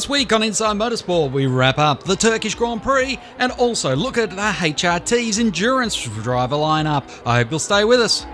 This 0.00 0.08
week 0.08 0.32
on 0.32 0.42
Inside 0.42 0.78
Motorsport, 0.78 1.30
we 1.30 1.44
wrap 1.44 1.76
up 1.76 2.04
the 2.04 2.16
Turkish 2.16 2.54
Grand 2.54 2.82
Prix 2.82 3.20
and 3.38 3.52
also 3.52 3.94
look 3.94 4.16
at 4.16 4.30
the 4.30 4.36
HRT's 4.36 5.38
endurance 5.38 6.02
driver 6.22 6.54
lineup. 6.54 7.04
I 7.26 7.36
hope 7.36 7.50
you'll 7.50 7.58
stay 7.58 7.84
with 7.84 8.00
us. 8.00 8.24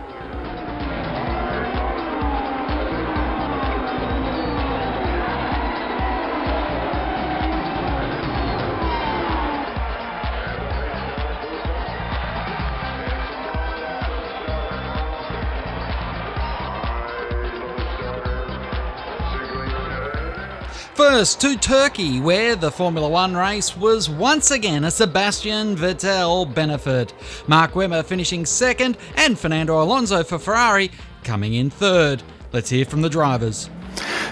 First 20.96 21.42
to 21.42 21.58
Turkey, 21.58 22.20
where 22.20 22.56
the 22.56 22.70
Formula 22.70 23.06
One 23.06 23.36
race 23.36 23.76
was 23.76 24.08
once 24.08 24.50
again 24.50 24.82
a 24.84 24.90
Sebastian 24.90 25.76
Vettel 25.76 26.54
benefit. 26.54 27.12
Mark 27.46 27.76
Webber 27.76 28.02
finishing 28.02 28.46
second, 28.46 28.96
and 29.14 29.38
Fernando 29.38 29.82
Alonso 29.82 30.24
for 30.24 30.38
Ferrari 30.38 30.90
coming 31.22 31.52
in 31.52 31.68
third. 31.68 32.22
Let's 32.54 32.70
hear 32.70 32.86
from 32.86 33.02
the 33.02 33.10
drivers. 33.10 33.68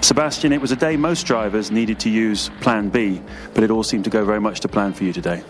Sebastian, 0.01 0.55
it 0.55 0.61
was 0.63 0.73
a 0.73 0.77
day 0.77 0.97
most 0.97 1.27
drivers 1.27 1.71
needed 1.71 2.01
to 2.01 2.09
use 2.09 2.49
plan 2.63 2.89
B, 2.89 3.21
but 3.53 3.63
it 3.63 3.71
all 3.71 3.83
seemed 3.83 4.05
to 4.05 4.11
go 4.11 4.25
very 4.25 4.41
much 4.41 4.61
to 4.61 4.69
plan 4.69 4.95
for 4.95 5.05
you 5.05 5.13
today. 5.13 5.43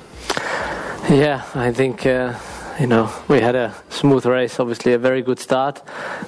Yeah, 1.09 1.45
I 1.55 1.71
think. 1.73 2.05
Uh 2.07 2.37
you 2.79 2.87
know, 2.87 3.13
we 3.29 3.41
had 3.41 3.55
a 3.55 3.75
smooth 3.89 4.27
race, 4.27 4.59
obviously 4.59 4.93
a 4.95 4.99
very 4.99 5.23
good 5.23 5.39
start, 5.39 5.79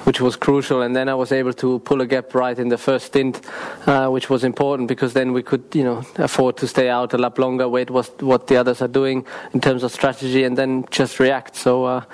which 0.04 0.20
was 0.20 0.36
crucial. 0.36 0.82
And 0.82 0.94
then 0.94 1.08
I 1.08 1.14
was 1.14 1.32
able 1.32 1.52
to 1.54 1.80
pull 1.80 2.00
a 2.00 2.06
gap 2.06 2.34
right 2.34 2.56
in 2.58 2.68
the 2.68 2.78
first 2.78 3.06
stint, 3.06 3.40
uh, 3.86 4.08
which 4.08 4.30
was 4.30 4.44
important 4.44 4.88
because 4.88 5.12
then 5.12 5.32
we 5.32 5.42
could, 5.42 5.64
you 5.74 5.82
know, 5.82 6.04
afford 6.16 6.56
to 6.58 6.68
stay 6.68 6.88
out 6.88 7.12
a 7.14 7.18
lap 7.18 7.38
longer, 7.38 7.68
wait 7.68 7.90
what, 7.90 8.22
what 8.22 8.46
the 8.46 8.56
others 8.56 8.80
are 8.80 8.88
doing 8.88 9.26
in 9.54 9.60
terms 9.60 9.82
of 9.82 9.90
strategy, 9.90 10.44
and 10.44 10.56
then 10.56 10.84
just 10.90 11.18
react. 11.18 11.56
So, 11.56 11.84
uh, 11.84 12.04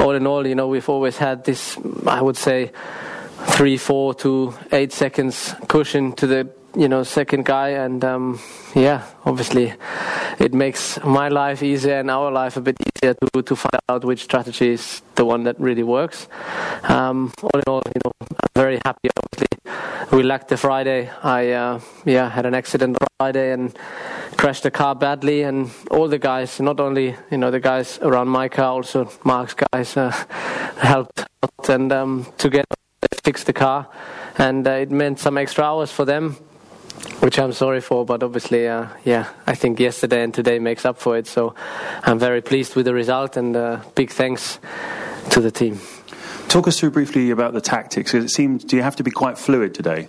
all 0.00 0.12
in 0.12 0.26
all, 0.26 0.46
you 0.46 0.54
know, 0.54 0.66
we've 0.66 0.88
always 0.88 1.18
had 1.18 1.44
this, 1.44 1.78
I 2.06 2.20
would 2.20 2.36
say, 2.36 2.72
three, 3.50 3.76
four 3.76 4.14
to 4.14 4.54
eight 4.72 4.92
seconds 4.92 5.54
cushion 5.68 6.12
to 6.14 6.26
the 6.26 6.50
you 6.76 6.88
know 6.88 7.02
second 7.02 7.46
guy 7.46 7.70
and 7.70 8.04
um, 8.04 8.38
yeah 8.74 9.02
obviously 9.24 9.72
it 10.38 10.52
makes 10.52 11.02
my 11.02 11.28
life 11.28 11.62
easier 11.62 12.00
and 12.00 12.10
our 12.10 12.30
life 12.30 12.58
a 12.58 12.60
bit 12.60 12.76
easier 13.06 13.14
to, 13.34 13.42
to 13.42 13.56
find 13.56 13.80
out 13.88 14.04
which 14.04 14.22
strategy 14.22 14.70
is 14.70 15.02
the 15.14 15.24
one 15.24 15.44
that 15.44 15.58
really 15.60 15.82
works. 15.82 16.28
Um, 16.84 17.32
all 17.42 17.60
in 17.60 17.62
all 17.68 17.82
you 17.86 18.00
know 18.04 18.12
I'm 18.20 18.28
very 18.54 18.80
happy 18.84 19.08
obviously. 19.16 19.46
We 20.12 20.22
lacked 20.22 20.48
the 20.48 20.56
Friday. 20.56 21.10
I 21.22 21.52
uh, 21.52 21.80
yeah 22.04 22.28
had 22.28 22.46
an 22.46 22.54
accident 22.54 22.96
Friday 23.18 23.52
and 23.52 23.76
crashed 24.36 24.62
the 24.62 24.70
car 24.70 24.94
badly. 24.94 25.42
And 25.42 25.70
all 25.90 26.08
the 26.08 26.18
guys 26.18 26.60
not 26.60 26.80
only 26.80 27.16
you 27.30 27.38
know 27.38 27.50
the 27.50 27.60
guys 27.60 27.98
around 28.02 28.28
my 28.28 28.48
car 28.48 28.72
also 28.72 29.10
Mark's 29.24 29.54
guys 29.54 29.96
uh, 29.96 30.10
helped 30.78 31.24
and 31.68 31.92
um, 31.92 32.26
together 32.38 32.64
fix 33.24 33.44
the 33.44 33.52
car. 33.52 33.88
And 34.38 34.66
uh, 34.66 34.82
it 34.82 34.90
meant 34.90 35.18
some 35.18 35.38
extra 35.38 35.64
hours 35.64 35.90
for 35.90 36.04
them 36.04 36.36
which 37.20 37.38
I'm 37.38 37.52
sorry 37.52 37.80
for, 37.80 38.04
but 38.04 38.22
obviously, 38.22 38.68
uh, 38.68 38.88
yeah, 39.04 39.28
I 39.46 39.54
think 39.54 39.80
yesterday 39.80 40.22
and 40.22 40.32
today 40.32 40.58
makes 40.58 40.84
up 40.84 40.98
for 40.98 41.16
it. 41.16 41.26
So 41.26 41.54
I'm 42.02 42.18
very 42.18 42.42
pleased 42.42 42.76
with 42.76 42.86
the 42.86 42.94
result, 42.94 43.36
and 43.36 43.56
uh, 43.56 43.80
big 43.94 44.10
thanks 44.10 44.58
to 45.30 45.40
the 45.40 45.50
team. 45.50 45.80
Talk 46.48 46.68
us 46.68 46.78
through 46.78 46.90
briefly 46.90 47.30
about 47.30 47.52
the 47.52 47.60
tactics. 47.60 48.12
Because 48.12 48.24
it 48.24 48.34
seemed, 48.34 48.66
do 48.68 48.76
you 48.76 48.82
have 48.82 48.96
to 48.96 49.02
be 49.02 49.10
quite 49.10 49.38
fluid 49.38 49.74
today? 49.74 50.08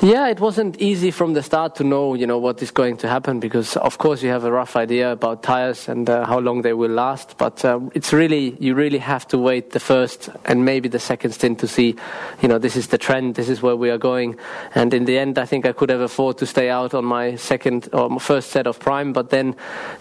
Yeah, 0.00 0.28
it 0.28 0.38
wasn't 0.38 0.80
easy 0.80 1.10
from 1.10 1.32
the 1.32 1.42
start 1.42 1.74
to 1.76 1.84
know, 1.84 2.14
you 2.14 2.24
know, 2.24 2.38
what 2.38 2.62
is 2.62 2.70
going 2.70 2.98
to 2.98 3.08
happen 3.08 3.40
because, 3.40 3.76
of 3.76 3.98
course, 3.98 4.22
you 4.22 4.28
have 4.28 4.44
a 4.44 4.52
rough 4.52 4.76
idea 4.76 5.10
about 5.10 5.42
tires 5.42 5.88
and 5.88 6.08
uh, 6.08 6.24
how 6.24 6.38
long 6.38 6.62
they 6.62 6.72
will 6.72 6.92
last. 6.92 7.36
But 7.36 7.64
um, 7.64 7.90
it's 7.96 8.12
really, 8.12 8.56
you 8.60 8.76
really 8.76 8.98
have 8.98 9.26
to 9.28 9.38
wait 9.38 9.72
the 9.72 9.80
first 9.80 10.28
and 10.44 10.64
maybe 10.64 10.88
the 10.88 11.00
second 11.00 11.32
stint 11.32 11.58
to 11.58 11.66
see, 11.66 11.96
you 12.40 12.46
know, 12.46 12.58
this 12.58 12.76
is 12.76 12.86
the 12.86 12.98
trend, 12.98 13.34
this 13.34 13.48
is 13.48 13.60
where 13.60 13.74
we 13.74 13.90
are 13.90 13.98
going. 13.98 14.38
And 14.72 14.94
in 14.94 15.04
the 15.04 15.18
end, 15.18 15.36
I 15.36 15.46
think 15.46 15.66
I 15.66 15.72
could 15.72 15.90
have 15.90 16.00
afforded 16.00 16.38
to 16.38 16.46
stay 16.46 16.70
out 16.70 16.94
on 16.94 17.04
my 17.04 17.34
second 17.34 17.88
or 17.92 18.20
first 18.20 18.50
set 18.50 18.68
of 18.68 18.78
prime. 18.78 19.12
But 19.12 19.30
then, 19.30 19.56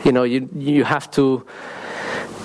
you 0.05 0.11
know, 0.11 0.21
you 0.21 0.47
you 0.55 0.83
have 0.83 1.09
to 1.11 1.43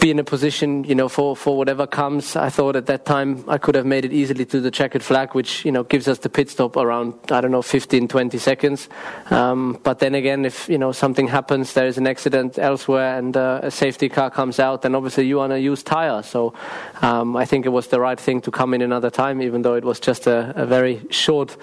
be 0.02 0.10
in 0.10 0.18
a 0.18 0.24
position, 0.24 0.82
you 0.82 0.96
know, 0.96 1.08
for, 1.08 1.36
for 1.36 1.56
whatever 1.56 1.86
comes. 1.86 2.34
I 2.34 2.48
thought 2.48 2.74
at 2.74 2.86
that 2.86 3.06
time 3.06 3.44
I 3.46 3.56
could 3.56 3.76
have 3.76 3.86
made 3.86 4.04
it 4.04 4.12
easily 4.12 4.44
to 4.46 4.60
the 4.60 4.70
checkered 4.70 5.02
flag, 5.02 5.32
which, 5.32 5.64
you 5.64 5.70
know, 5.70 5.84
gives 5.84 6.08
us 6.08 6.18
the 6.18 6.28
pit 6.28 6.50
stop 6.50 6.76
around, 6.76 7.14
I 7.30 7.40
don't 7.40 7.52
know, 7.52 7.62
15, 7.62 8.08
20 8.08 8.36
seconds. 8.38 8.88
Um, 9.30 9.78
but 9.84 10.00
then 10.00 10.16
again, 10.16 10.44
if, 10.44 10.68
you 10.68 10.76
know, 10.76 10.90
something 10.90 11.28
happens, 11.28 11.74
there 11.74 11.86
is 11.86 11.98
an 11.98 12.08
accident 12.08 12.58
elsewhere 12.58 13.16
and 13.16 13.36
uh, 13.36 13.60
a 13.62 13.70
safety 13.70 14.08
car 14.08 14.28
comes 14.28 14.58
out, 14.58 14.82
then 14.82 14.96
obviously 14.96 15.24
you 15.26 15.36
want 15.36 15.52
to 15.52 15.60
use 15.60 15.84
tire. 15.84 16.22
So 16.24 16.52
um, 17.00 17.36
I 17.36 17.44
think 17.44 17.64
it 17.64 17.70
was 17.70 17.86
the 17.86 18.00
right 18.00 18.18
thing 18.18 18.40
to 18.40 18.50
come 18.50 18.74
in 18.74 18.82
another 18.82 19.08
time, 19.10 19.40
even 19.40 19.62
though 19.62 19.74
it 19.74 19.84
was 19.84 20.00
just 20.00 20.26
a, 20.26 20.52
a 20.56 20.66
very 20.66 21.00
short 21.10 21.56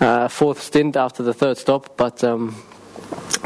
uh, 0.00 0.26
fourth 0.26 0.60
stint 0.60 0.96
after 0.96 1.22
the 1.22 1.32
third 1.32 1.58
stop. 1.58 1.96
But 1.96 2.24
um, 2.24 2.56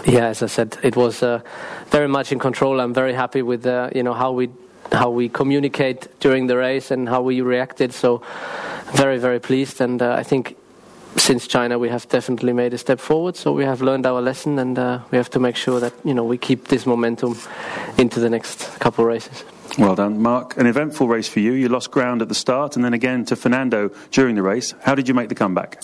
yeah, 0.05 0.27
as 0.27 0.43
I 0.43 0.47
said, 0.47 0.79
it 0.83 0.97
was 0.97 1.23
uh, 1.23 1.41
very 1.89 2.09
much 2.09 2.33
in 2.33 2.39
control. 2.39 2.81
I'm 2.81 2.95
very 2.95 3.13
happy 3.13 3.43
with 3.43 3.67
uh, 3.67 3.91
you 3.95 4.03
know 4.03 4.15
how 4.15 4.33
we 4.33 4.51
how 4.93 5.11
we 5.11 5.29
communicate 5.29 6.09
during 6.21 6.47
the 6.47 6.57
race 6.57 6.91
and 6.91 7.09
how 7.09 7.23
we 7.23 7.41
reacted. 7.41 7.93
So 7.93 8.23
very 8.95 9.19
very 9.19 9.41
pleased, 9.41 9.81
and 9.81 10.01
uh, 10.01 10.15
I 10.15 10.23
think 10.23 10.57
since 11.17 11.47
China 11.47 11.79
we 11.79 11.89
have 11.89 12.09
definitely 12.09 12.53
made 12.53 12.75
a 12.75 12.79
step 12.79 13.01
forward. 13.01 13.37
So 13.37 13.53
we 13.53 13.65
have 13.65 13.83
learned 13.83 14.07
our 14.07 14.21
lesson, 14.21 14.59
and 14.59 14.79
uh, 14.79 15.01
we 15.11 15.19
have 15.19 15.31
to 15.31 15.41
make 15.41 15.57
sure 15.57 15.81
that 15.81 15.93
you 16.05 16.15
know 16.15 16.25
we 16.25 16.39
keep 16.39 16.69
this 16.69 16.87
momentum 16.87 17.37
into 17.97 18.21
the 18.21 18.31
next 18.31 18.79
couple 18.81 19.05
races. 19.05 19.45
Well 19.79 19.95
done, 19.95 20.21
Mark. 20.21 20.57
An 20.57 20.67
eventful 20.67 21.09
race 21.09 21.29
for 21.29 21.41
you. 21.41 21.53
You 21.53 21.69
lost 21.69 21.91
ground 21.91 22.23
at 22.23 22.29
the 22.29 22.35
start, 22.35 22.77
and 22.77 22.85
then 22.85 22.95
again 22.95 23.25
to 23.27 23.37
Fernando 23.37 23.91
during 24.11 24.35
the 24.35 24.43
race. 24.43 24.75
How 24.83 24.95
did 24.95 25.09
you 25.09 25.15
make 25.15 25.29
the 25.29 25.35
comeback? 25.35 25.83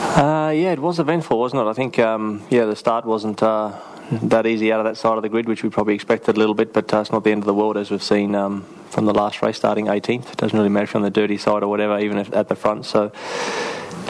Uh, 0.00 0.50
yeah, 0.50 0.72
it 0.72 0.78
was 0.78 0.98
eventful, 0.98 1.38
wasn't 1.38 1.62
it? 1.62 1.66
I 1.66 1.72
think, 1.72 1.98
um, 1.98 2.42
yeah, 2.50 2.64
the 2.64 2.74
start 2.74 3.04
wasn't 3.04 3.42
uh, 3.42 3.78
that 4.10 4.46
easy 4.46 4.72
out 4.72 4.80
of 4.80 4.84
that 4.86 4.96
side 4.96 5.16
of 5.16 5.22
the 5.22 5.28
grid, 5.28 5.46
which 5.46 5.62
we 5.62 5.70
probably 5.70 5.94
expected 5.94 6.36
a 6.36 6.38
little 6.38 6.54
bit, 6.54 6.72
but 6.72 6.92
uh, 6.92 7.00
it's 7.00 7.12
not 7.12 7.22
the 7.22 7.30
end 7.30 7.42
of 7.42 7.46
the 7.46 7.54
world 7.54 7.76
as 7.76 7.90
we've 7.90 8.02
seen 8.02 8.34
um, 8.34 8.64
from 8.88 9.04
the 9.04 9.14
last 9.14 9.42
race 9.42 9.56
starting 9.56 9.86
18th. 9.86 10.32
It 10.32 10.36
doesn't 10.36 10.56
really 10.58 10.70
matter 10.70 10.84
if 10.84 10.94
you're 10.94 10.98
on 10.98 11.04
the 11.04 11.10
dirty 11.10 11.36
side 11.36 11.62
or 11.62 11.68
whatever, 11.68 11.98
even 11.98 12.18
if 12.18 12.32
at 12.34 12.48
the 12.48 12.56
front. 12.56 12.86
So, 12.86 13.12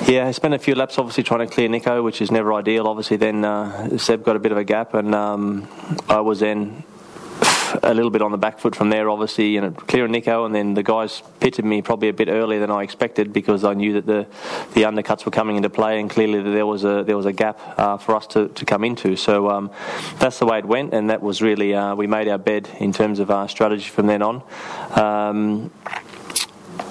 yeah, 0.07 0.27
I 0.27 0.31
spent 0.31 0.55
a 0.55 0.59
few 0.59 0.75
laps 0.75 0.97
obviously 0.99 1.25
trying 1.25 1.47
to 1.47 1.53
clear 1.53 1.69
Nico, 1.69 2.03
which 2.03 2.23
is 2.23 2.31
never 2.31 2.55
ideal. 2.55 2.87
Obviously, 2.87 3.17
then 3.17 3.45
uh, 3.45 3.99
Seb 3.99 4.25
got 4.25 4.37
a 4.37 4.39
bit 4.39 4.53
of 4.53 4.59
a 4.59 4.65
gap, 4.65 4.95
and 4.95 5.15
um, 5.15 5.69
I 6.09 6.21
was 6.21 6.41
then 6.41 6.85
a 7.83 7.95
little 7.95 8.11
bit 8.11 8.23
on 8.23 8.33
the 8.33 8.39
back 8.39 8.59
foot 8.59 8.75
from 8.75 8.91
there, 8.91 9.09
obviously, 9.09 9.57
and 9.57 9.77
clearing 9.77 10.13
Nico, 10.13 10.45
and 10.45 10.55
then 10.55 10.75
the 10.75 10.83
guys 10.83 11.23
pitted 11.41 11.65
me 11.65 11.83
probably 11.83 12.09
a 12.09 12.13
bit 12.13 12.29
earlier 12.29 12.61
than 12.61 12.71
I 12.71 12.83
expected 12.83 13.33
because 13.33 13.65
I 13.65 13.75
knew 13.75 13.95
that 13.95 14.07
the 14.07 14.27
the 14.75 14.83
undercuts 14.83 15.25
were 15.25 15.31
coming 15.31 15.57
into 15.57 15.71
play, 15.71 16.01
and 16.01 16.09
clearly 16.09 16.43
there 16.43 16.67
was 16.67 16.85
a 16.85 17.05
there 17.05 17.17
was 17.17 17.27
a 17.27 17.33
gap 17.33 17.59
uh, 17.79 17.97
for 17.97 18.15
us 18.15 18.27
to, 18.29 18.49
to 18.49 18.65
come 18.65 18.85
into. 18.85 19.17
So 19.17 19.51
um, 19.51 19.71
that's 20.19 20.39
the 20.39 20.47
way 20.47 20.59
it 20.59 20.65
went, 20.65 20.95
and 20.95 21.11
that 21.11 21.23
was 21.23 21.43
really 21.43 21.75
uh, 21.75 21.95
we 21.95 22.07
made 22.07 22.29
our 22.29 22.39
bed 22.39 22.69
in 22.79 22.93
terms 22.93 23.19
of 23.19 23.31
our 23.31 23.49
strategy 23.49 23.89
from 23.89 24.07
then 24.07 24.23
on. 24.23 24.43
Um, 24.95 25.71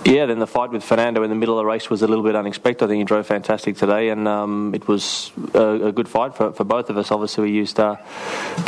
yeah, 0.09 0.25
then 0.25 0.39
the 0.39 0.47
fight 0.47 0.71
with 0.71 0.83
Fernando 0.83 1.23
in 1.23 1.29
the 1.29 1.35
middle 1.35 1.57
of 1.57 1.63
the 1.63 1.65
race 1.65 1.89
was 1.89 2.01
a 2.01 2.07
little 2.07 2.23
bit 2.23 2.35
unexpected. 2.35 2.85
I 2.85 2.87
think 2.87 2.97
he 2.99 3.03
drove 3.03 3.27
fantastic 3.27 3.77
today, 3.77 4.09
and 4.09 4.27
um, 4.27 4.73
it 4.73 4.87
was 4.87 5.31
a, 5.53 5.87
a, 5.87 5.91
good 5.91 6.09
fight 6.09 6.35
for, 6.35 6.51
for 6.51 6.63
both 6.63 6.89
of 6.89 6.97
us. 6.97 7.11
Obviously, 7.11 7.43
we 7.43 7.51
used 7.51 7.79
uh, 7.79 7.97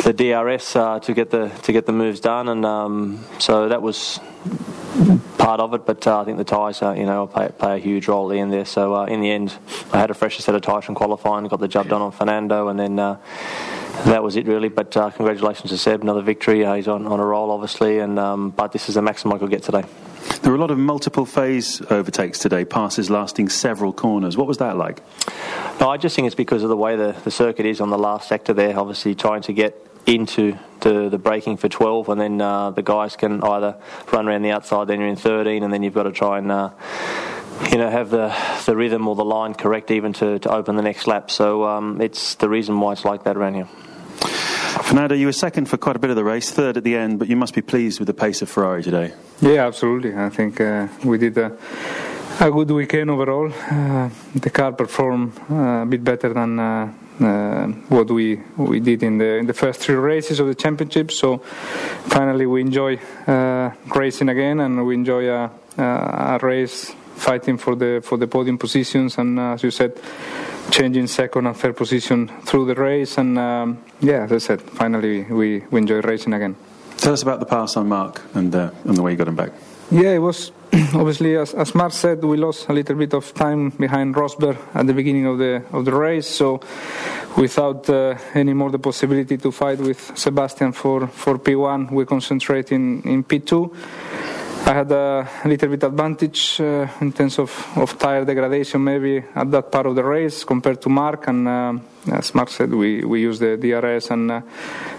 the 0.04 0.12
DRS 0.12 0.76
uh, 0.76 1.00
to 1.00 1.12
get 1.12 1.30
the 1.30 1.48
to 1.64 1.72
get 1.72 1.86
the 1.86 1.92
moves 1.92 2.20
done, 2.20 2.48
and 2.48 2.64
um, 2.64 3.24
so 3.40 3.68
that 3.68 3.82
was 3.82 4.20
part 5.42 5.60
of 5.60 5.74
it. 5.74 5.84
But 5.84 6.06
uh, 6.06 6.20
I 6.20 6.24
think 6.24 6.38
the 6.38 6.44
tyres, 6.44 6.82
uh, 6.82 6.92
you 6.92 7.04
know, 7.04 7.26
play, 7.26 7.50
play, 7.58 7.76
a 7.76 7.78
huge 7.78 8.08
role 8.08 8.30
in 8.30 8.50
there. 8.50 8.64
So 8.64 8.94
uh, 8.94 9.04
in 9.06 9.20
the 9.20 9.30
end, 9.30 9.56
I 9.92 9.98
had 9.98 10.10
a 10.10 10.14
fresher 10.14 10.42
set 10.42 10.54
of 10.54 10.62
tyres 10.62 10.84
from 10.84 10.94
qualifying, 10.94 11.46
got 11.48 11.60
the 11.60 11.68
job 11.68 11.88
done 11.88 12.02
on 12.02 12.12
Fernando, 12.12 12.68
and 12.68 12.78
then 12.78 12.98
uh, 12.98 13.18
that 14.04 14.22
was 14.22 14.36
it 14.36 14.46
really. 14.46 14.68
But 14.68 14.96
uh, 14.96 15.10
congratulations 15.10 15.70
to 15.70 15.78
Seb, 15.78 16.02
another 16.02 16.22
victory. 16.22 16.64
Uh, 16.64 16.74
he's 16.74 16.88
on, 16.88 17.06
on 17.06 17.20
a 17.20 17.24
roll, 17.24 17.50
obviously, 17.50 17.98
and 17.98 18.18
um, 18.18 18.50
but 18.50 18.72
this 18.72 18.88
is 18.88 18.94
the 18.94 19.02
maximum 19.02 19.34
I 19.34 19.38
could 19.38 19.50
get 19.50 19.62
today. 19.62 19.84
There 20.42 20.52
were 20.52 20.56
a 20.56 20.60
lot 20.60 20.70
of 20.70 20.78
multiple 20.78 21.26
phase 21.26 21.82
overtakes 21.90 22.38
today, 22.38 22.64
passes 22.64 23.10
lasting 23.10 23.48
several 23.48 23.92
corners. 23.92 24.36
What 24.36 24.46
was 24.46 24.58
that 24.58 24.76
like? 24.76 25.02
No, 25.80 25.90
I 25.90 25.96
just 25.96 26.14
think 26.14 26.26
it's 26.26 26.36
because 26.36 26.62
of 26.62 26.68
the 26.68 26.76
way 26.76 26.94
the, 26.94 27.16
the 27.24 27.30
circuit 27.30 27.66
is 27.66 27.80
on 27.80 27.90
the 27.90 27.98
last 27.98 28.28
sector 28.28 28.52
there, 28.52 28.78
obviously 28.78 29.16
trying 29.16 29.42
to 29.42 29.52
get 29.52 29.91
into 30.06 30.58
the, 30.80 31.08
the 31.08 31.18
braking 31.18 31.56
for 31.56 31.68
12, 31.68 32.08
and 32.08 32.20
then 32.20 32.40
uh, 32.40 32.70
the 32.70 32.82
guys 32.82 33.16
can 33.16 33.42
either 33.42 33.76
run 34.12 34.28
around 34.28 34.42
the 34.42 34.50
outside, 34.50 34.88
then 34.88 35.00
you're 35.00 35.08
in 35.08 35.16
13, 35.16 35.62
and 35.62 35.72
then 35.72 35.82
you've 35.82 35.94
got 35.94 36.04
to 36.04 36.12
try 36.12 36.38
and. 36.38 36.50
Uh, 36.50 36.70
you 37.70 37.78
know, 37.78 37.88
have 37.88 38.10
the, 38.10 38.34
the 38.66 38.74
rhythm 38.74 39.06
or 39.06 39.14
the 39.14 39.24
line 39.24 39.54
correct 39.54 39.90
even 39.90 40.12
to, 40.14 40.38
to 40.40 40.50
open 40.50 40.74
the 40.74 40.82
next 40.82 41.06
lap. 41.06 41.30
So 41.30 41.64
um, 41.64 42.00
it's 42.00 42.34
the 42.36 42.48
reason 42.48 42.80
why 42.80 42.92
it's 42.92 43.04
like 43.04 43.24
that 43.24 43.36
around 43.36 43.54
here. 43.54 43.68
Fernando, 44.82 45.14
you 45.14 45.26
were 45.26 45.32
second 45.32 45.66
for 45.66 45.76
quite 45.76 45.96
a 45.96 45.98
bit 45.98 46.10
of 46.10 46.16
the 46.16 46.24
race, 46.24 46.50
third 46.50 46.76
at 46.76 46.84
the 46.84 46.96
end, 46.96 47.18
but 47.18 47.28
you 47.28 47.36
must 47.36 47.54
be 47.54 47.62
pleased 47.62 48.00
with 48.00 48.06
the 48.06 48.14
pace 48.14 48.42
of 48.42 48.48
Ferrari 48.48 48.82
today. 48.82 49.12
Yeah, 49.40 49.66
absolutely. 49.66 50.14
I 50.14 50.28
think 50.28 50.60
uh, 50.60 50.88
we 51.04 51.18
did 51.18 51.38
a, 51.38 51.56
a, 52.40 52.50
good 52.50 52.70
weekend 52.70 53.10
overall. 53.10 53.52
Uh, 53.52 54.10
the 54.34 54.50
car 54.50 54.72
performed 54.72 55.38
uh, 55.50 55.82
a 55.82 55.86
bit 55.86 56.02
better 56.02 56.32
than 56.32 56.58
uh, 56.58 56.62
uh, 56.62 56.92
what 57.22 58.10
we 58.10 58.40
we 58.56 58.80
did 58.80 59.02
in 59.02 59.18
the 59.18 59.36
in 59.38 59.46
the 59.46 59.54
first 59.54 59.80
three 59.80 59.94
races 59.94 60.40
of 60.40 60.46
the 60.46 60.54
championship. 60.54 61.10
So 61.10 61.38
finally, 62.08 62.46
we 62.46 62.60
enjoy 62.60 62.98
uh, 63.26 63.70
racing 63.94 64.28
again, 64.28 64.60
and 64.60 64.84
we 64.86 64.94
enjoy 64.94 65.28
a, 65.28 65.50
a, 65.78 66.38
race 66.42 66.92
fighting 67.16 67.58
for 67.58 67.74
the 67.74 68.00
for 68.04 68.18
the 68.18 68.26
podium 68.26 68.58
positions, 68.58 69.18
and 69.18 69.38
uh, 69.38 69.54
as 69.54 69.62
you 69.62 69.70
said, 69.70 70.00
changing 70.70 71.06
second 71.06 71.46
and 71.46 71.56
third 71.56 71.76
position 71.76 72.28
through 72.44 72.66
the 72.66 72.74
race. 72.74 73.18
And 73.18 73.38
um, 73.38 73.84
yeah, 74.00 74.24
as 74.24 74.32
I 74.32 74.38
said, 74.38 74.62
finally 74.62 75.22
we, 75.24 75.60
we 75.70 75.78
enjoy 75.78 76.00
racing 76.00 76.32
again. 76.32 76.56
Tell 76.96 77.12
us 77.12 77.22
about 77.22 77.40
the 77.40 77.46
pass 77.46 77.76
on 77.76 77.88
Mark 77.88 78.22
and 78.34 78.54
uh, 78.54 78.70
and 78.84 78.96
the 78.96 79.02
way 79.02 79.12
you 79.12 79.16
got 79.16 79.28
him 79.28 79.36
back. 79.36 79.52
Yeah, 79.90 80.10
it 80.10 80.20
was 80.20 80.52
obviously, 80.94 81.36
as, 81.36 81.52
as 81.52 81.74
Mark 81.74 81.92
said, 81.92 82.24
we 82.24 82.38
lost 82.38 82.68
a 82.70 82.72
little 82.72 82.96
bit 82.96 83.12
of 83.12 83.34
time 83.34 83.68
behind 83.70 84.14
Rosberg 84.14 84.56
at 84.74 84.86
the 84.86 84.94
beginning 84.94 85.26
of 85.26 85.36
the 85.36 85.62
of 85.70 85.84
the 85.84 85.92
race. 85.92 86.26
So, 86.26 86.60
without 87.36 87.90
uh, 87.90 88.16
any 88.34 88.54
more 88.54 88.70
the 88.70 88.78
possibility 88.78 89.36
to 89.36 89.52
fight 89.52 89.80
with 89.80 90.16
Sebastian 90.16 90.72
for, 90.72 91.08
for 91.08 91.38
P1, 91.38 91.90
we 91.90 92.06
concentrate 92.06 92.72
in, 92.72 93.02
in 93.02 93.22
P2. 93.22 93.74
I 94.64 94.74
had 94.74 94.92
a 94.92 95.28
little 95.44 95.68
bit 95.68 95.82
advantage 95.82 96.60
uh, 96.60 96.86
in 97.00 97.12
terms 97.12 97.38
of, 97.38 97.50
of 97.76 97.98
tire 97.98 98.24
degradation 98.24 98.82
maybe 98.82 99.22
at 99.34 99.50
that 99.50 99.72
part 99.72 99.86
of 99.86 99.96
the 99.96 100.04
race 100.04 100.44
compared 100.44 100.80
to 100.82 100.88
Mark 100.88 101.26
and 101.26 101.48
uh, 101.48 101.74
as 102.12 102.32
Mark 102.32 102.48
said 102.48 102.72
we, 102.72 103.04
we 103.04 103.22
used 103.22 103.40
the 103.40 103.56
DRS 103.56 104.12
and 104.12 104.30
uh, 104.30 104.40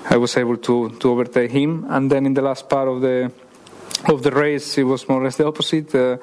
I 0.10 0.18
was 0.18 0.36
able 0.36 0.58
to, 0.58 0.90
to 1.00 1.10
overtake 1.10 1.52
him 1.52 1.88
and 1.90 2.12
then 2.12 2.26
in 2.26 2.34
the 2.34 2.42
last 2.42 2.68
part 2.68 2.90
of 2.90 3.00
the 3.00 3.32
of 4.08 4.22
the 4.22 4.32
race, 4.32 4.78
it 4.78 4.84
was 4.84 5.08
more 5.08 5.22
or 5.22 5.24
less 5.24 5.38
the 5.38 5.46
opposite. 5.46 5.94
Uh, 5.96 6.18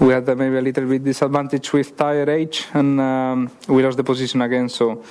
we 0.00 0.12
had 0.12 0.28
uh, 0.28 0.34
maybe 0.34 0.56
a 0.56 0.60
little 0.60 0.86
bit 0.86 1.04
disadvantage 1.04 1.72
with 1.72 1.96
tire 1.96 2.30
age, 2.30 2.66
and 2.74 3.00
um, 3.00 3.50
we 3.68 3.82
lost 3.82 3.96
the 3.96 4.04
position 4.04 4.42
again. 4.42 4.68
So 4.68 5.02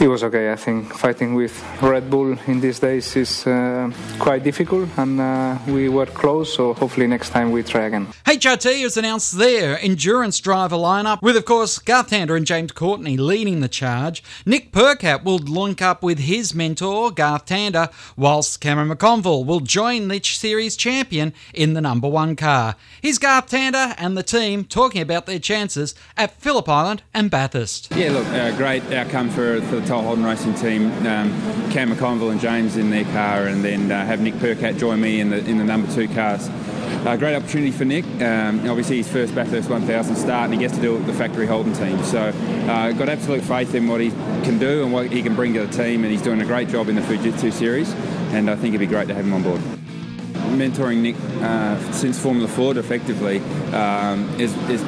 it 0.00 0.08
was 0.08 0.24
okay. 0.24 0.52
I 0.52 0.56
think 0.56 0.92
fighting 0.92 1.34
with 1.34 1.52
Red 1.80 2.10
Bull 2.10 2.36
in 2.46 2.60
these 2.60 2.78
days 2.78 3.16
is 3.16 3.46
uh, 3.46 3.90
quite 4.18 4.42
difficult, 4.42 4.88
and 4.96 5.20
uh, 5.20 5.58
we 5.66 5.88
were 5.88 6.06
close. 6.06 6.54
So 6.54 6.74
hopefully 6.74 7.06
next 7.06 7.30
time 7.30 7.50
we 7.50 7.62
try 7.62 7.82
again. 7.82 8.06
HRT 8.26 8.82
has 8.82 8.96
announced 8.96 9.38
their 9.38 9.78
endurance 9.80 10.40
driver 10.40 10.76
lineup, 10.76 11.22
with 11.22 11.36
of 11.36 11.44
course 11.44 11.78
Garth 11.78 12.10
Tander 12.10 12.36
and 12.36 12.46
James 12.46 12.72
Courtney 12.72 13.16
leading 13.16 13.60
the 13.60 13.68
charge. 13.68 14.22
Nick 14.46 14.72
Percat 14.72 15.24
will 15.24 15.38
link 15.38 15.82
up 15.82 16.02
with 16.02 16.20
his 16.20 16.54
mentor 16.54 17.10
Garth 17.10 17.46
Tander, 17.46 17.92
whilst 18.16 18.60
Cameron 18.60 18.88
McConville 18.88 19.44
will 19.44 19.60
join 19.60 20.08
the 20.08 20.20
series 20.22 20.76
champion 20.76 21.32
in 21.54 21.74
the 21.74 21.80
number 21.80 22.08
one 22.08 22.36
car. 22.36 22.76
Here's 23.00 23.18
Garth 23.18 23.50
Tander 23.50 23.94
and 23.98 24.16
the 24.16 24.22
team 24.22 24.64
talking 24.64 25.02
about 25.02 25.26
their 25.26 25.38
chances 25.38 25.94
at 26.16 26.40
Phillip 26.40 26.68
Island 26.68 27.02
and 27.12 27.30
Bathurst. 27.30 27.92
Yeah, 27.94 28.12
look, 28.12 28.26
uh, 28.28 28.56
great 28.56 28.82
outcome 28.92 29.30
for, 29.30 29.60
for 29.62 29.76
the 29.76 29.81
Toll 29.86 30.02
Holden 30.02 30.24
Racing 30.24 30.54
team, 30.54 30.90
um, 31.06 31.30
Cam 31.70 31.90
McConville 31.90 32.30
and 32.30 32.40
James 32.40 32.76
in 32.76 32.90
their 32.90 33.04
car, 33.04 33.46
and 33.46 33.64
then 33.64 33.90
uh, 33.90 34.04
have 34.04 34.20
Nick 34.20 34.34
Percat 34.34 34.78
join 34.78 35.00
me 35.00 35.20
in 35.20 35.30
the 35.30 35.38
in 35.44 35.58
the 35.58 35.64
number 35.64 35.92
two 35.92 36.08
cars. 36.08 36.48
Uh, 37.04 37.16
great 37.16 37.34
opportunity 37.34 37.72
for 37.72 37.84
Nick. 37.84 38.04
Um, 38.22 38.68
obviously, 38.68 38.98
his 38.98 39.08
first 39.08 39.34
Bathurst 39.34 39.68
1000 39.68 40.14
start, 40.14 40.44
and 40.44 40.54
he 40.54 40.60
gets 40.60 40.74
to 40.74 40.80
do 40.80 40.94
it 40.94 40.98
with 40.98 41.06
the 41.06 41.12
factory 41.12 41.46
Holden 41.46 41.72
team. 41.72 42.02
So, 42.04 42.20
uh, 42.68 42.92
got 42.92 43.08
absolute 43.08 43.42
faith 43.42 43.74
in 43.74 43.88
what 43.88 44.00
he 44.00 44.10
can 44.44 44.58
do 44.58 44.84
and 44.84 44.92
what 44.92 45.10
he 45.10 45.22
can 45.22 45.34
bring 45.34 45.54
to 45.54 45.66
the 45.66 45.72
team, 45.72 46.04
and 46.04 46.12
he's 46.12 46.22
doing 46.22 46.40
a 46.40 46.46
great 46.46 46.68
job 46.68 46.88
in 46.88 46.94
the 46.94 47.02
Fujitsu 47.02 47.52
series. 47.52 47.92
And 48.32 48.48
I 48.48 48.54
think 48.54 48.74
it'd 48.74 48.80
be 48.80 48.86
great 48.86 49.08
to 49.08 49.14
have 49.14 49.24
him 49.24 49.32
on 49.32 49.42
board 49.42 49.81
mentoring 50.52 50.98
Nick 50.98 51.16
uh, 51.42 51.78
since 51.92 52.18
Formula 52.18 52.48
Ford 52.48 52.76
effectively 52.76 53.38
um, 53.72 54.30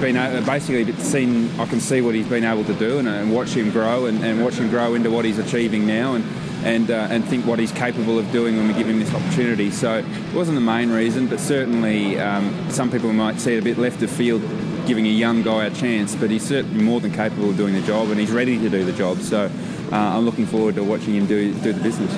been 0.05 0.44
basically 0.44 0.93
seen. 0.94 1.50
I 1.58 1.66
can 1.66 1.81
see 1.81 2.00
what 2.00 2.14
he's 2.14 2.28
been 2.28 2.44
able 2.44 2.64
to 2.64 2.75
do 2.75 2.99
and, 2.99 3.08
and 3.08 3.32
watch 3.32 3.50
him 3.50 3.70
grow 3.70 4.06
and, 4.06 4.22
and, 4.22 4.44
watch 4.44 4.55
him 4.55 4.69
grow 4.69 4.94
into 4.94 5.11
what 5.11 5.25
he's 5.25 5.38
achieving 5.38 5.87
now 5.87 6.14
and 6.14 6.25
and 6.64 6.90
uh, 6.90 7.08
and 7.11 7.25
think 7.25 7.46
what 7.46 7.58
he's 7.58 7.72
capable 7.72 8.19
of 8.19 8.31
doing 8.32 8.56
when 8.56 8.69
we 8.69 8.75
give 8.75 8.88
him 8.88 8.99
this 8.99 9.12
opportunity. 9.14 9.70
So 9.70 9.99
it 9.99 10.34
wasn't 10.34 10.56
the 10.56 10.64
main 10.64 10.90
reason, 10.90 11.26
but 11.26 11.40
certainly 11.40 12.19
um, 12.19 12.70
some 12.70 12.90
people 12.90 13.12
might 13.12 13.40
see 13.40 13.55
it 13.55 13.58
a 13.58 13.62
bit 13.62 13.78
left 13.78 14.02
of 14.02 14.11
field. 14.11 14.43
Giving 14.87 15.06
a 15.06 15.11
young 15.11 15.43
guy 15.43 15.64
a 15.64 15.70
chance, 15.70 16.14
but 16.14 16.31
he's 16.31 16.46
certainly 16.46 16.84
more 16.84 17.00
than 17.00 17.11
capable 17.11 17.49
of 17.49 17.56
doing 17.56 17.72
the 17.72 17.81
job, 17.82 18.11
and 18.11 18.20
he's 18.20 18.31
ready 18.31 18.58
to 18.58 18.69
do 18.69 18.84
the 18.84 18.93
job. 18.93 19.19
So 19.20 19.50
uh, 19.90 19.96
I'm 19.96 20.26
looking 20.26 20.44
forward 20.44 20.75
to 20.75 20.84
watching 20.84 21.14
him 21.14 21.26
do 21.26 21.55
do 21.55 21.72
the 21.72 21.82
business 21.82 22.12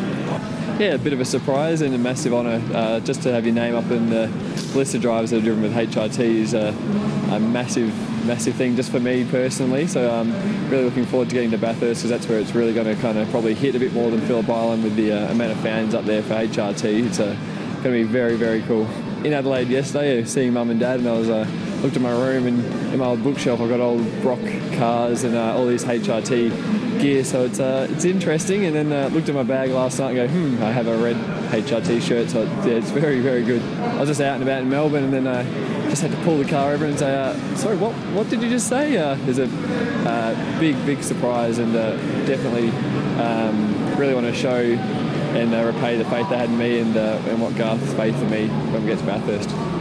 yeah, 0.78 0.93
a 0.93 0.99
bit 0.99 1.14
of 1.14 1.20
a 1.20 1.25
surprise 1.25 1.81
and 1.81 1.94
a 1.94 1.99
massive 1.99 2.34
honour 2.34 2.62
uh, 2.75 3.00
just 3.00 3.23
to 3.23 3.32
have 3.32 3.46
your 3.46 3.55
name 3.55 3.75
up 3.75 3.90
in 3.90 4.11
the 4.11 4.26
list 4.75 4.94
of 4.94 5.00
drivers 5.00 5.31
that 5.31 5.38
are 5.38 5.43
driven 5.43 5.62
with 5.62 5.73
HRT 5.73 6.19
is 6.19 6.52
a, 6.52 6.69
a 7.31 7.40
massive, 7.40 7.88
massive 8.26 8.55
thing 8.56 8.76
just 8.76 8.90
for 8.90 9.00
me 9.00 9.25
personally. 9.25 9.87
So 9.87 10.11
I'm 10.11 10.32
um, 10.32 10.70
really 10.70 10.84
looking 10.84 11.06
forward 11.06 11.31
to 11.31 11.34
getting 11.34 11.50
to 11.52 11.58
Bathurst 11.58 12.02
because 12.02 12.11
that's 12.11 12.28
where 12.28 12.38
it's 12.38 12.55
really 12.55 12.75
going 12.75 12.94
to 12.94 13.00
kind 13.00 13.17
of 13.17 13.31
probably 13.31 13.55
hit 13.55 13.75
a 13.75 13.78
bit 13.78 13.94
more 13.94 14.11
than 14.11 14.20
Phillip 14.23 14.50
Island 14.50 14.84
with 14.84 14.96
the 14.96 15.12
uh, 15.12 15.31
amount 15.31 15.52
of 15.52 15.61
fans 15.61 15.94
up 15.94 16.05
there 16.05 16.23
for 16.23 16.34
HRT. 16.34 17.06
It's 17.06 17.20
uh, 17.20 17.34
going 17.82 17.84
to 17.84 17.90
be 17.90 18.02
very, 18.02 18.37
very 18.37 18.61
cool. 18.62 18.87
In 19.25 19.32
Adelaide 19.32 19.69
yesterday, 19.69 20.25
seeing 20.25 20.52
mum 20.52 20.69
and 20.69 20.79
dad, 20.79 21.00
and 21.00 21.08
I 21.08 21.12
was 21.12 21.31
uh, 21.31 21.46
looked 21.87 21.97
at 21.97 22.03
my 22.03 22.11
room 22.11 22.49
and 22.49 22.65
in 22.93 22.99
my 22.99 23.06
old 23.06 23.23
bookshelf 23.23 23.61
I've 23.61 23.69
got 23.69 23.79
old 23.79 24.03
Brock 24.21 24.41
cars 24.73 25.23
and 25.23 25.37
uh, 25.37 25.55
all 25.55 25.67
these 25.67 25.85
HRT 25.85 27.00
gear, 27.00 27.23
so 27.23 27.44
it's 27.44 27.61
uh, 27.61 27.87
it's 27.91 28.05
interesting. 28.05 28.65
And 28.65 28.75
then 28.75 28.93
uh, 28.93 29.09
looked 29.15 29.29
at 29.29 29.37
my 29.37 29.44
bag 29.44 29.71
last 29.71 30.00
night 30.00 30.17
and 30.17 30.17
go, 30.17 30.27
hmm, 30.27 30.65
I 30.65 30.73
have 30.73 30.88
a 30.88 30.97
red 30.97 31.15
HRT 31.53 32.03
shirt, 32.03 32.31
so 32.31 32.43
yeah, 32.43 32.75
it's 32.75 32.91
very 32.91 33.21
very 33.21 33.44
good. 33.44 33.62
I 33.62 34.00
was 34.00 34.09
just 34.09 34.21
out 34.21 34.35
and 34.35 34.43
about 34.43 34.62
in 34.62 34.69
Melbourne, 34.69 35.05
and 35.05 35.12
then 35.12 35.29
I 35.29 35.43
uh, 35.43 35.91
just 35.91 36.03
had 36.03 36.11
to 36.11 36.17
pull 36.25 36.38
the 36.38 36.44
car 36.44 36.73
over 36.73 36.87
and 36.87 36.99
say, 36.99 37.15
uh, 37.15 37.37
sorry, 37.55 37.77
what 37.77 37.93
what 38.17 38.29
did 38.31 38.43
you 38.43 38.50
just 38.50 38.69
say? 38.69 38.97
Uh, 38.97 39.15
there's 39.21 39.39
a 39.39 39.47
big 40.59 40.75
big 40.87 41.05
surprise, 41.05 41.59
and 41.59 41.73
definitely 42.27 42.71
um, 43.21 43.97
really 43.97 44.15
want 44.15 44.27
to 44.27 44.35
show 44.35 44.59
and 44.59 45.53
repay 45.53 45.99
the 45.99 46.05
faith 46.06 46.29
they 46.31 46.37
had 46.37 46.49
in 46.49 46.59
me 46.59 46.81
and 46.81 46.97
and 46.97 47.41
what 47.41 47.55
Garth's 47.55 47.93
faith 47.93 48.21
in 48.21 48.29
me 48.29 48.49
when 48.73 48.82
we 48.82 48.89
get 48.89 48.99
to 48.99 49.06
Bathurst. 49.06 49.75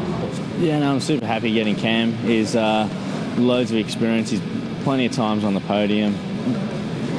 Yeah, 0.57 0.79
no, 0.79 0.93
I'm 0.93 1.01
super 1.01 1.25
happy 1.25 1.53
getting 1.53 1.75
Cam. 1.75 2.13
He's 2.13 2.55
loads 2.55 3.71
of 3.71 3.77
experience. 3.77 4.29
He's 4.29 4.41
plenty 4.83 5.05
of 5.05 5.11
times 5.11 5.43
on 5.43 5.53
the 5.53 5.61
podium 5.61 6.15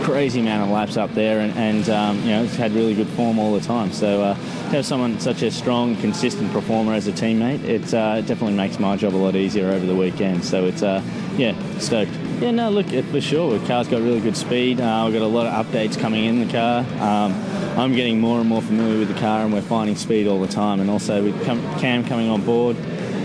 crazy 0.07 0.39
amount 0.39 0.63
of 0.63 0.71
laps 0.71 0.97
up 0.97 1.13
there, 1.15 1.41
and, 1.41 1.53
and 1.55 1.89
um, 1.89 2.17
you 2.21 2.31
know, 2.31 2.43
he's 2.43 2.55
had 2.55 2.73
really 2.73 2.95
good 2.95 3.09
form 3.09 3.41
all 3.41 3.53
the 3.53 3.61
time. 3.61 3.93
So 3.93 4.23
uh, 4.23 4.35
to 4.35 4.71
have 4.71 4.87
someone 4.87 5.19
such 5.19 5.43
a 5.43 5.51
strong, 5.51 5.97
consistent 5.97 6.53
performer 6.53 6.95
as 6.95 7.09
a 7.09 7.13
teammate, 7.13 7.65
it 7.65 7.93
uh, 7.93 8.21
definitely 8.21 8.55
makes 8.55 8.79
my 8.79 8.97
job 8.97 9.15
a 9.15 9.17
lot 9.17 9.35
easier 9.35 9.69
over 9.71 9.85
the 9.85 9.95
weekend. 9.95 10.45
So 10.45 10.65
it's 10.67 10.83
uh, 10.83 11.03
yeah, 11.37 11.57
stoked. 11.79 12.13
Yeah, 12.41 12.53
no, 12.53 12.71
look 12.71 12.87
for 12.87 13.21
sure. 13.21 13.59
The 13.59 13.67
car's 13.67 13.89
got 13.89 14.01
really 14.01 14.21
good 14.21 14.37
speed. 14.37 14.81
Uh, 14.81 15.03
we've 15.07 15.15
got 15.15 15.25
a 15.25 15.27
lot 15.27 15.47
of 15.47 15.67
updates 15.67 15.99
coming 15.99 16.25
in 16.25 16.47
the 16.47 16.53
car. 16.53 16.81
Um, 17.01 17.33
I'm 17.77 17.93
getting 17.93 18.21
more 18.21 18.39
and 18.39 18.49
more 18.49 18.63
familiar 18.63 19.01
with 19.01 19.09
the 19.09 19.21
car, 19.21 19.41
and 19.41 19.53
we're 19.53 19.61
finding 19.63 19.97
speed 19.97 20.29
all 20.29 20.41
the 20.41 20.47
time. 20.47 20.81
And 20.81 20.89
also 20.89 21.23
with 21.23 21.45
Cam 21.45 22.05
coming 22.05 22.29
on 22.29 22.43
board, 22.43 22.77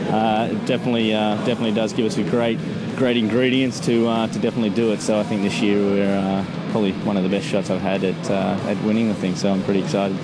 uh, 0.09 0.47
definitely 0.65 1.13
uh, 1.13 1.35
definitely 1.45 1.73
does 1.73 1.93
give 1.93 2.05
us 2.05 2.17
a 2.17 2.23
great 2.23 2.59
great 2.95 3.17
ingredients 3.17 3.79
to 3.81 4.07
uh, 4.07 4.27
to 4.27 4.39
definitely 4.39 4.69
do 4.69 4.91
it. 4.91 5.01
So 5.01 5.19
I 5.19 5.23
think 5.23 5.41
this 5.41 5.59
year 5.61 5.79
we're 5.79 6.17
uh, 6.17 6.45
probably 6.71 6.93
one 7.03 7.17
of 7.17 7.23
the 7.23 7.29
best 7.29 7.47
shots 7.47 7.69
I've 7.69 7.81
had 7.81 8.03
at 8.03 8.29
uh, 8.29 8.57
at 8.67 8.81
winning 8.83 9.07
the 9.07 9.15
thing. 9.15 9.35
So 9.35 9.51
I'm 9.51 9.63
pretty 9.63 9.81
excited. 9.81 10.17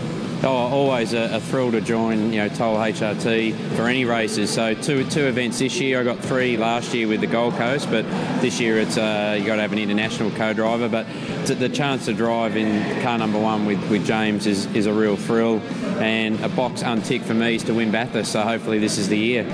Oh, 0.43 0.49
always 0.49 1.13
a, 1.13 1.35
a, 1.35 1.39
thrill 1.39 1.71
to 1.71 1.81
join, 1.81 2.31
you 2.31 2.37
know, 2.37 2.47
Toll 2.47 2.77
HRT 2.77 3.75
for 3.75 3.87
any 3.87 4.05
races. 4.05 4.53
So 4.53 4.75
two 4.75 5.03
two 5.09 5.25
events 5.25 5.57
this 5.57 5.79
year. 5.79 5.99
I 5.99 6.03
got 6.03 6.19
three 6.19 6.57
last 6.57 6.93
year 6.93 7.07
with 7.07 7.21
the 7.21 7.27
Gold 7.27 7.55
Coast, 7.55 7.89
but 7.89 8.05
this 8.39 8.59
year 8.59 8.77
it's 8.77 8.97
uh, 8.97 9.35
you 9.39 9.47
got 9.47 9.55
to 9.55 9.63
have 9.63 9.73
an 9.73 9.79
international 9.79 10.29
co-driver. 10.31 10.89
But 10.89 11.07
the 11.47 11.69
chance 11.69 12.05
to 12.05 12.13
drive 12.13 12.55
in 12.55 13.01
car 13.01 13.17
number 13.17 13.39
one 13.39 13.65
with, 13.65 13.89
with 13.89 14.05
James 14.05 14.45
is, 14.45 14.67
is 14.75 14.85
a 14.85 14.93
real 14.93 15.17
thrill, 15.17 15.59
and 15.97 16.39
a 16.41 16.49
box 16.49 16.83
untick 16.83 17.23
for 17.23 17.33
me 17.33 17.55
is 17.55 17.63
to 17.63 17.73
win 17.73 17.89
Bathurst. 17.89 18.31
So 18.31 18.41
hopefully 18.41 18.77
this 18.77 18.99
is 18.99 19.09
the 19.09 19.17
year. 19.17 19.45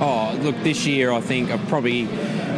Oh, 0.00 0.36
look, 0.42 0.56
this 0.64 0.86
year 0.86 1.12
I 1.12 1.20
think 1.20 1.52
I've 1.52 1.66
probably 1.68 2.08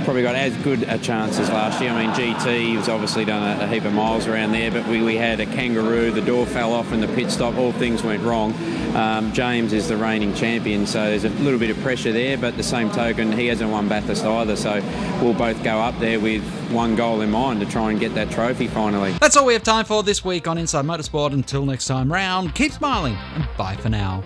probably 0.08 0.22
got 0.22 0.36
as 0.36 0.56
good 0.62 0.84
a 0.84 0.96
chance 0.96 1.38
as 1.38 1.50
last 1.50 1.82
year. 1.82 1.90
I 1.90 2.06
mean, 2.06 2.14
GT 2.14 2.76
has 2.76 2.88
obviously 2.88 3.26
done 3.26 3.60
a, 3.60 3.64
a, 3.64 3.66
heap 3.66 3.84
of 3.84 3.92
miles 3.92 4.26
around 4.26 4.52
there, 4.52 4.70
but 4.70 4.86
we, 4.86 5.02
we 5.02 5.16
had 5.16 5.38
a 5.38 5.44
kangaroo, 5.44 6.10
the 6.10 6.22
door 6.22 6.46
fell 6.46 6.72
off 6.72 6.94
in 6.94 7.02
the 7.02 7.08
pit 7.08 7.30
stop, 7.30 7.58
all 7.58 7.72
things 7.72 8.02
went 8.02 8.22
wrong. 8.22 8.54
Um, 8.96 9.34
James 9.34 9.74
is 9.74 9.86
the 9.86 9.98
reigning 9.98 10.32
champion, 10.32 10.86
so 10.86 11.10
there's 11.10 11.24
a 11.24 11.28
little 11.28 11.58
bit 11.58 11.68
of 11.68 11.78
pressure 11.80 12.10
there, 12.10 12.38
but 12.38 12.56
the 12.56 12.62
same 12.62 12.90
token, 12.90 13.32
he 13.32 13.48
hasn't 13.48 13.70
won 13.70 13.86
Bathurst 13.86 14.24
either, 14.24 14.56
so 14.56 14.82
we'll 15.20 15.34
both 15.34 15.62
go 15.62 15.78
up 15.78 15.98
there 15.98 16.18
with 16.18 16.42
one 16.70 16.96
goal 16.96 17.20
in 17.20 17.30
mind 17.30 17.60
to 17.60 17.66
try 17.66 17.90
and 17.90 18.00
get 18.00 18.14
that 18.14 18.30
trophy 18.30 18.66
finally. 18.66 19.12
That's 19.20 19.36
all 19.36 19.44
we 19.44 19.52
have 19.52 19.62
time 19.62 19.84
for 19.84 20.02
this 20.02 20.24
week 20.24 20.48
on 20.48 20.56
Inside 20.56 20.86
Motorsport. 20.86 21.34
Until 21.34 21.66
next 21.66 21.86
time 21.86 22.10
round, 22.10 22.54
keep 22.54 22.72
smiling 22.72 23.14
and 23.34 23.46
bye 23.58 23.76
for 23.76 23.90
now. 23.90 24.24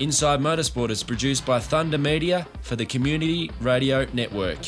Inside 0.00 0.40
Motorsport 0.40 0.90
is 0.90 1.04
produced 1.04 1.46
by 1.46 1.60
Thunder 1.60 1.98
Media 1.98 2.48
for 2.62 2.74
the 2.74 2.84
Community 2.84 3.48
Radio 3.60 4.04
Network. 4.12 4.58